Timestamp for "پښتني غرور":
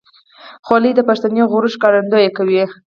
1.09-1.71